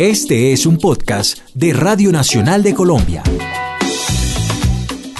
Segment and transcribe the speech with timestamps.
[0.00, 3.22] Este es un podcast de Radio Nacional de Colombia.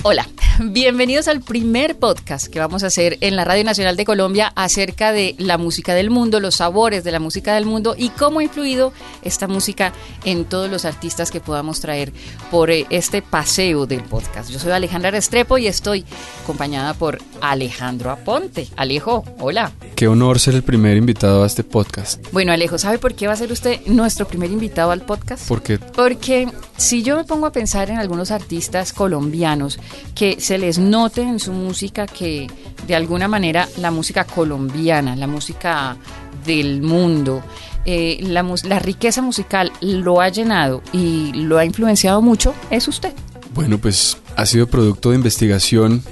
[0.02, 0.26] Hola,
[0.68, 5.10] bienvenidos al primer podcast que vamos a hacer en la Radio Nacional de Colombia acerca
[5.10, 8.42] de la música del mundo, los sabores de la música del mundo y cómo ha
[8.42, 9.92] influido esta música
[10.24, 12.12] en todos los artistas que podamos traer
[12.50, 14.50] por eh, este paseo del podcast.
[14.50, 16.04] Yo soy Alejandra Restrepo y estoy
[16.42, 18.68] acompañada por Alejandro Aponte.
[18.76, 19.72] Alejo, hola.
[19.96, 22.22] Qué honor ser el primer invitado a este podcast.
[22.32, 25.46] Bueno, Alejo, ¿sabe por qué va a ser usted nuestro primer invitado al podcast?
[25.48, 25.78] ¿Por qué?
[25.78, 29.78] Porque si yo me pongo a pensar en algunos artistas colombianos
[30.14, 32.48] que se les note en su música que
[32.88, 35.96] de alguna manera la música colombiana, la música
[36.44, 37.40] del mundo,
[37.84, 43.12] eh, la, la riqueza musical lo ha llenado y lo ha influenciado mucho, es usted.
[43.54, 46.02] Bueno, pues ha sido producto de investigación,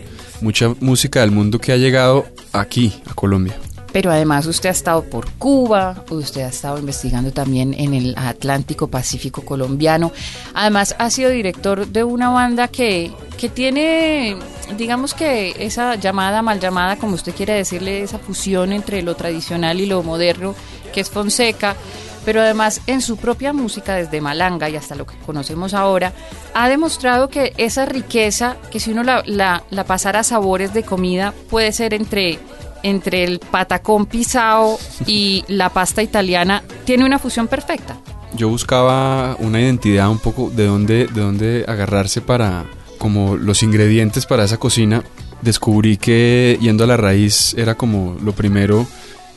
[0.41, 3.57] mucha música del mundo que ha llegado aquí, a Colombia
[3.93, 8.89] pero además usted ha estado por Cuba, usted ha estado investigando también en el Atlántico
[8.89, 10.13] Pacífico colombiano,
[10.55, 14.37] además ha sido director de una banda que, que tiene,
[14.77, 19.81] digamos que esa llamada, mal llamada, como usted quiere decirle, esa fusión entre lo tradicional
[19.81, 20.55] y lo moderno,
[20.93, 21.77] que es Fonseca,
[22.25, 26.13] pero además en su propia música, desde Malanga y hasta lo que conocemos ahora,
[26.53, 30.83] ha demostrado que esa riqueza, que si uno la, la, la pasara a sabores de
[30.83, 32.39] comida, puede ser entre
[32.83, 37.97] entre el patacón pisado y la pasta italiana tiene una fusión perfecta.
[38.35, 42.65] Yo buscaba una identidad un poco de dónde, de dónde agarrarse para
[42.99, 45.03] como los ingredientes para esa cocina.
[45.41, 48.87] Descubrí que yendo a la raíz era como lo primero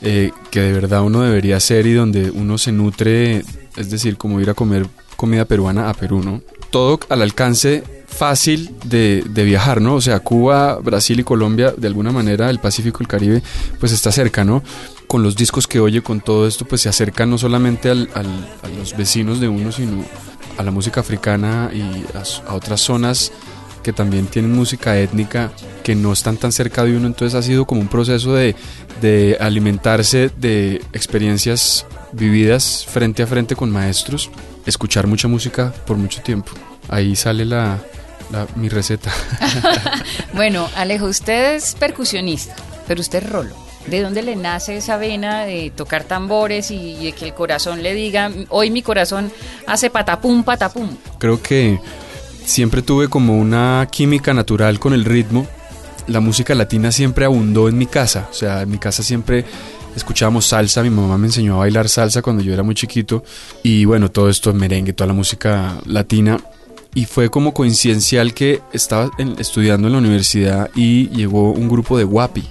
[0.02, 3.44] eh, que de verdad uno debería hacer y donde uno se nutre,
[3.78, 6.42] es decir, como ir a comer comida peruana a Perú, ¿no?
[6.72, 7.84] Todo al alcance
[8.22, 9.95] fácil de, viajar, ¿no?
[9.95, 13.41] O sea, Cuba, Brasil y Colombia, de alguna manera, el Pacífico el Caribe,
[13.80, 14.61] pues está cerca, ¿no?
[15.08, 18.67] Con los discos que oye, con todo esto, pues se acerca no solamente al, a
[18.78, 20.05] los vecinos de uno, sino
[20.55, 21.81] a la música africana y
[22.16, 23.31] a, otras zonas
[23.81, 25.51] que también tienen música étnica
[25.84, 28.56] que no están tan cerca de uno, entonces ha sido como un proceso de,
[29.01, 34.29] de alimentarse de experiencias vividas frente a frente con maestros,
[34.67, 36.51] escuchar mucha música por mucho tiempo.
[36.88, 37.79] Ahí sale la,
[38.56, 39.12] mi receta.
[40.34, 42.56] bueno, Alejo, usted es percusionista,
[42.88, 43.56] pero usted es rolo.
[43.88, 47.96] ¿De dónde le nace esa vena de tocar tambores y de que el corazón le
[47.96, 49.31] diga, hoy mi corazón
[49.66, 50.90] hace patapum, patapum?
[51.18, 51.80] Creo que
[52.46, 55.47] siempre tuve como una química natural con el ritmo.
[56.08, 59.46] La música latina siempre abundó en mi casa, o sea, en mi casa siempre
[59.96, 63.24] escuchábamos salsa, mi mamá me enseñó a bailar salsa cuando yo era muy chiquito
[63.64, 66.40] y bueno, todo esto merengue, toda la música latina
[66.94, 72.03] y fue como coincidencial que estaba estudiando en la universidad y llegó un grupo de
[72.03, 72.44] guapi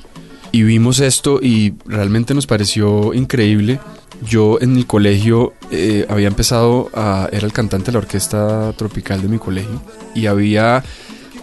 [0.53, 3.81] y vimos esto y realmente nos pareció increíble.
[4.23, 7.29] Yo en mi colegio eh, había empezado a...
[7.33, 9.81] era el cantante de la orquesta tropical de mi colegio
[10.15, 10.83] y había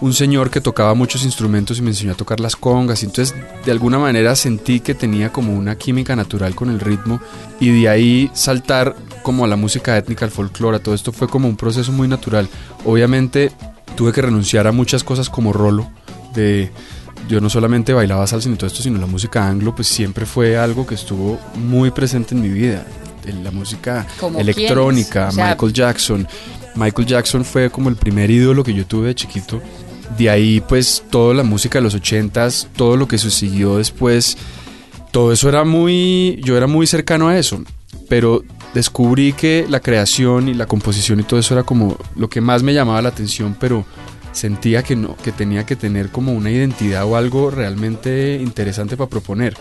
[0.00, 3.02] un señor que tocaba muchos instrumentos y me enseñó a tocar las congas.
[3.02, 7.20] Entonces, de alguna manera sentí que tenía como una química natural con el ritmo.
[7.60, 11.48] Y de ahí saltar como a la música étnica, al folclore, todo esto fue como
[11.48, 12.48] un proceso muy natural.
[12.84, 13.50] Obviamente,
[13.96, 15.90] tuve que renunciar a muchas cosas como rolo.
[16.34, 16.70] De,
[17.28, 20.56] yo no solamente bailaba salsa ni todo esto, sino la música anglo, pues siempre fue
[20.56, 22.86] algo que estuvo muy presente en mi vida.
[23.42, 24.06] La música
[24.38, 26.26] electrónica, Michael Jackson.
[26.76, 29.60] Michael Jackson fue como el primer ídolo que yo tuve de chiquito
[30.16, 34.36] de ahí pues toda la música de los ochentas, todo lo que sucedió después,
[35.10, 37.62] todo eso era muy, yo era muy cercano a eso,
[38.08, 42.40] pero descubrí que la creación y la composición y todo eso era como lo que
[42.40, 43.84] más me llamaba la atención, pero
[44.32, 49.10] sentía que no, que tenía que tener como una identidad o algo realmente interesante para
[49.10, 49.56] proponer.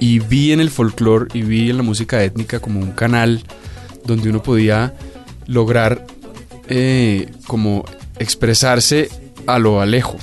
[0.00, 3.44] Y vi en el folclore y vi en la música étnica como un canal
[4.04, 4.94] donde uno podía
[5.46, 6.06] lograr
[6.68, 7.84] eh, como
[8.18, 9.08] expresarse
[9.46, 10.16] a lo alejo,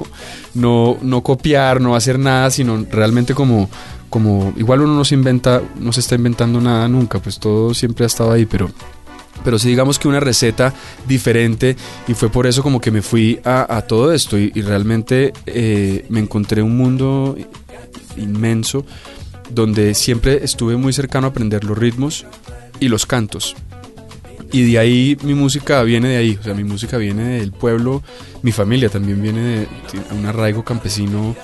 [0.54, 3.68] no, no, copiar, no hacer nada, sino realmente como,
[4.10, 8.04] como, igual uno no se inventa, no se está inventando nada nunca, pues todo siempre
[8.04, 8.70] ha estado ahí, pero,
[9.44, 10.72] pero sí digamos que una receta
[11.06, 11.76] diferente
[12.08, 16.20] y fue por eso como que me fui a, todo esto y, realmente eh, me
[16.20, 17.36] encontré un mundo
[18.16, 18.84] inmenso
[19.50, 22.26] donde siempre estuve muy cercano a aprender los ritmos
[22.80, 23.54] y los cantos
[24.54, 28.04] y de ahí mi música viene de ahí, o sea, mi música viene del pueblo,
[28.42, 29.68] mi familia también viene de,
[30.16, 31.34] un arraigo campesino.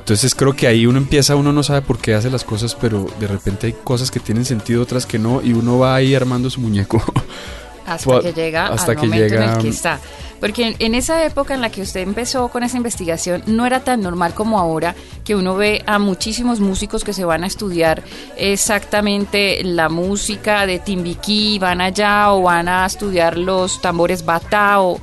[0.00, 3.06] Entonces creo que ahí uno empieza, uno no sabe por qué hace las cosas, pero
[3.20, 6.50] de repente hay cosas que tienen sentido, otras que no, y uno va ahí armando
[6.50, 7.00] su muñeco.
[7.94, 10.00] hasta que llega hasta al momento en el que está.
[10.40, 14.00] Porque en esa época en la que usted empezó con esa investigación no era tan
[14.02, 14.94] normal como ahora
[15.24, 18.04] que uno ve a muchísimos músicos que se van a estudiar
[18.36, 25.00] exactamente la música de Timbiquí, van allá o van a estudiar los tambores bata o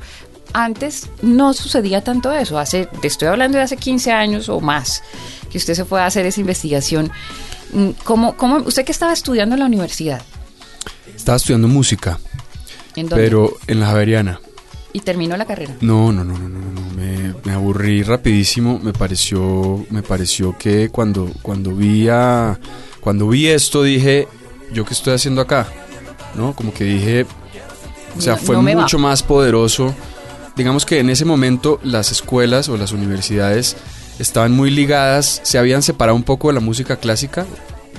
[0.54, 2.58] antes no sucedía tanto eso.
[2.58, 5.02] Hace, te estoy hablando de hace 15 años o más
[5.50, 7.10] que usted se fue a hacer esa investigación.
[7.72, 10.22] Mm, ¿Cómo, cómo, ¿Usted qué estaba estudiando en la universidad?
[11.14, 12.18] Estaba estudiando música.
[12.96, 13.24] ¿En dónde?
[13.24, 14.40] Pero en la Javeriana.
[14.92, 15.74] ¿Y terminó la carrera?
[15.82, 16.90] No, no, no, no, no, no.
[16.96, 18.80] Me, me, aburrí rapidísimo.
[18.82, 22.58] Me pareció, me pareció que cuando, cuando vi a,
[23.00, 24.26] cuando vi esto dije,
[24.72, 25.68] ¿yo qué estoy haciendo acá?
[26.34, 26.54] ¿No?
[26.56, 27.26] Como que dije,
[28.16, 29.94] o sea, fue mucho más poderoso.
[30.56, 33.76] Digamos que en ese momento las escuelas o las universidades
[34.18, 37.46] estaban muy ligadas, se habían separado un poco de la música clásica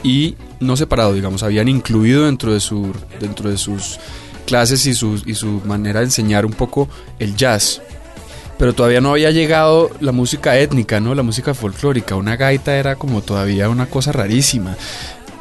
[0.04, 4.00] y no separado, digamos, habían incluido dentro de su dentro de sus
[4.48, 6.88] clases y su, y su manera de enseñar un poco
[7.20, 7.82] el jazz.
[8.58, 11.14] Pero todavía no había llegado la música étnica, ¿no?
[11.14, 12.16] La música folclórica.
[12.16, 14.76] Una gaita era como todavía una cosa rarísima.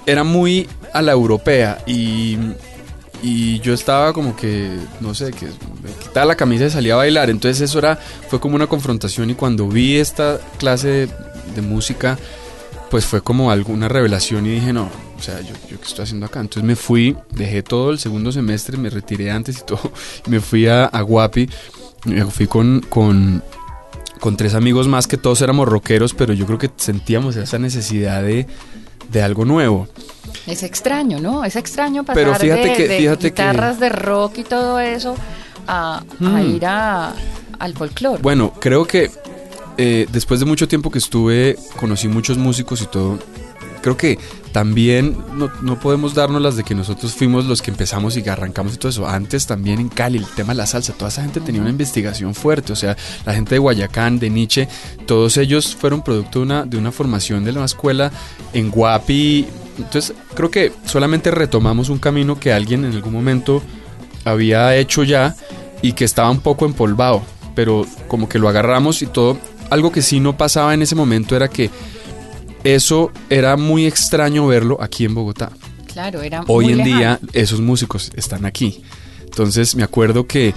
[0.05, 2.37] Era muy a la europea y,
[3.23, 6.99] y yo estaba como que, no sé, que me quitaba la camisa y salía a
[6.99, 7.31] bailar.
[7.31, 7.99] Entonces eso era,
[8.29, 11.09] fue como una confrontación y cuando vi esta clase de,
[11.55, 12.19] de música,
[12.91, 16.27] pues fue como alguna revelación y dije, no, o sea, yo, yo qué estoy haciendo
[16.27, 16.41] acá.
[16.41, 19.93] Entonces me fui, dejé todo el segundo semestre, me retiré antes y todo,
[20.27, 21.49] y me fui a, a Guapi,
[22.05, 23.43] me fui con, con,
[24.21, 28.23] con tres amigos más que todos éramos rockeros, pero yo creo que sentíamos esa necesidad
[28.23, 28.47] de,
[29.11, 29.89] de algo nuevo.
[30.47, 31.45] Es extraño, ¿no?
[31.45, 35.17] Es extraño pasar pero fíjate de, que, fíjate guitarras de rock y todo eso
[35.67, 36.55] a, a hmm.
[36.55, 37.15] ir a,
[37.59, 38.23] al folclore.
[38.23, 39.11] Bueno, creo que
[39.79, 43.19] eh, después de mucho tiempo que estuve, conocí muchos músicos y todo,
[43.87, 44.19] creo que
[44.51, 48.75] también no, no, podemos darnos las de que nosotros fuimos los que empezamos y arrancamos
[48.75, 49.07] y todo eso.
[49.07, 52.35] Antes también en Cali, el tema de la salsa, toda esa gente tenía una investigación
[52.35, 52.73] fuerte.
[52.73, 54.67] O sea, la gente de Guayacán, de Nietzsche,
[55.07, 58.11] todos ellos fueron producto de una, de una formación de la escuela
[58.53, 59.47] en Guapi.
[59.79, 63.63] Entonces, creo que solamente retomamos un camino que alguien en algún momento
[64.25, 65.37] había hecho ya
[65.81, 67.23] y que estaba un poco empolvado.
[67.55, 69.39] Pero como que lo agarramos y todo.
[69.71, 71.71] Algo que sí no pasaba en ese momento era que
[72.75, 75.53] eso era muy extraño verlo aquí en Bogotá.
[75.93, 78.83] Claro, era Hoy en día esos músicos están aquí.
[79.25, 80.53] Entonces me acuerdo que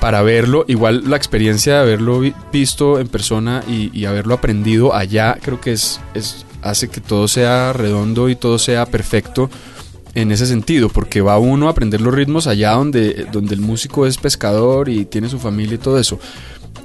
[0.00, 5.60] para verlo, igual la experiencia de haberlo visto en persona y, haberlo aprendido allá, creo
[5.60, 9.50] que es, es, hace que todo sea redondo y todo sea perfecto
[10.14, 14.06] en ese sentido, porque va uno a aprender los ritmos allá donde, donde el músico
[14.06, 16.18] es pescador y tiene su familia y todo eso.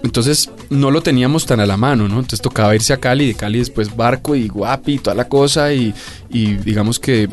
[0.06, 2.16] Entonces no lo teníamos tan a la mano, ¿no?
[2.16, 5.74] Entonces tocaba irse a Cali, de Cali después barco y guapi y toda la cosa
[5.74, 5.96] y,
[6.30, 7.28] y digamos que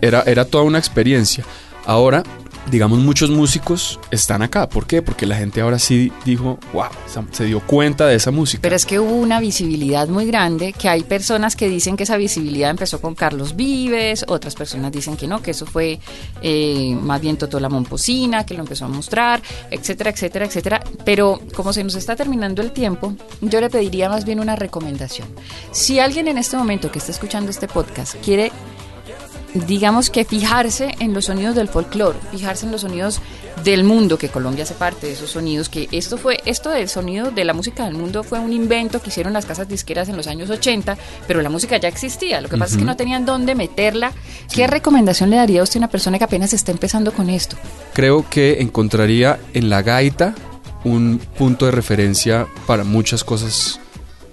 [0.00, 1.44] era, era toda una experiencia.
[1.84, 2.22] Ahora
[2.70, 4.68] digamos, muchos músicos están acá.
[4.68, 5.02] ¿Por qué?
[5.02, 6.88] Porque la gente ahora sí dijo, wow,
[7.30, 8.62] se dio cuenta de esa música.
[8.62, 12.16] Pero es que hubo una visibilidad muy grande, que hay personas que dicen que esa
[12.16, 15.98] visibilidad empezó con Carlos Vives, otras personas dicen que no, que eso fue
[16.42, 20.82] eh, más bien Totó la Momposina, que lo empezó a mostrar, etcétera, etcétera, etcétera.
[21.04, 25.28] Pero como se nos está terminando el tiempo, yo le pediría más bien una recomendación.
[25.72, 28.52] Si alguien en este momento que está escuchando este podcast quiere
[29.54, 33.20] digamos que fijarse en los sonidos del folclore, fijarse en los sonidos
[33.62, 37.30] del mundo, que Colombia hace parte de esos sonidos, que esto fue, esto del sonido
[37.30, 40.26] de la música del mundo fue un invento que hicieron las casas disqueras en los
[40.26, 43.54] años 80, pero la música ya existía, lo que pasa es que no tenían dónde
[43.54, 44.12] meterla.
[44.52, 47.56] ¿Qué recomendación le daría a usted a una persona que apenas está empezando con esto?
[47.92, 50.34] Creo que encontraría en la gaita
[50.82, 53.80] un punto de referencia para muchas cosas,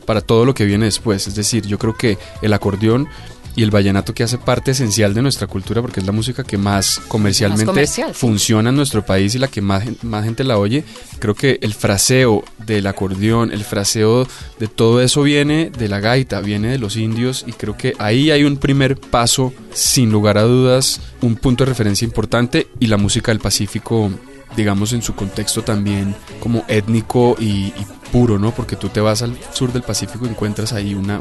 [0.06, 3.08] para todo lo que viene después, es decir, yo creo que el acordeón
[3.56, 6.58] y el vallenato que hace parte esencial de nuestra cultura porque es la música que
[6.58, 10.84] más comercialmente funciona en nuestro país y la que más, más gente la oye.
[11.20, 14.28] Creo que el fraseo del acordeón, el fraseo
[14.60, 18.32] de todo eso viene de la gaita, viene de los indios y creo que ahí
[18.32, 22.98] hay un primer paso, sin lugar a dudas, un punto de referencia importante y la
[22.98, 24.12] música del Pacífico
[24.56, 27.74] digamos en su contexto también como étnico y,
[28.12, 28.52] puro, ¿no?
[28.52, 31.20] Porque tú te vas al sur del Pacífico y encuentras ahí una,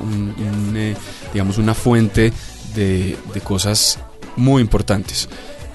[0.75, 0.95] eh,
[1.33, 2.33] digamos, una fuente
[2.75, 3.99] de, cosas
[4.37, 5.29] muy importantes.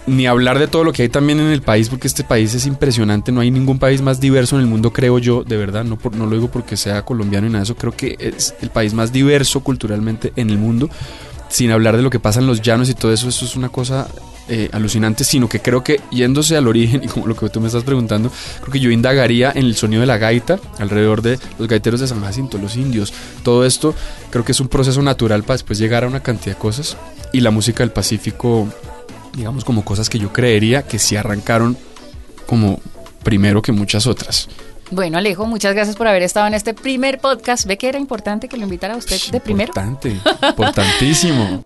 [0.08, 2.68] Ni hablar de todo lo que hay también en el país, porque este país es
[2.68, 5.98] impresionante, no hay ningún país más diverso en el mundo, creo yo, de verdad, no,
[5.98, 8.70] por, no lo digo porque sea colombiano y nada de eso, creo que es el
[8.70, 10.92] país más diverso culturalmente en el mundo,
[11.50, 13.70] sin hablar de lo que pasa en los llanos y todo eso, eso es una
[13.70, 14.08] cosa
[14.48, 17.68] eh, alucinante, sino que creo que yéndose al origen y como lo que tú me
[17.68, 21.68] estás preguntando, creo que yo indagaría en el sonido de la gaita, alrededor de los
[21.68, 23.12] gaiteros de San Jacinto, los indios,
[23.44, 23.96] todo esto
[24.30, 26.96] creo que es un proceso natural para después llegar a una cantidad de cosas
[27.34, 28.68] y la música del Pacífico,
[29.36, 31.76] digamos como cosas que yo creería que sí arrancaron
[32.46, 32.80] como
[33.24, 34.48] primero que muchas otras.
[34.96, 37.66] Bueno, Alejo, muchas gracias por haber estado en este primer podcast.
[37.66, 39.74] ¿Ve que era importante que lo invitara a usted de primero?
[39.76, 41.66] Importante, importantísimo.